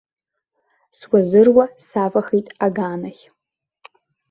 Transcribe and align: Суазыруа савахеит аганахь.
Суазыруа 0.97 1.65
савахеит 1.87 2.47
аганахь. 2.65 3.23